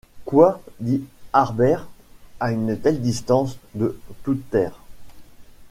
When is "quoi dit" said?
0.25-1.03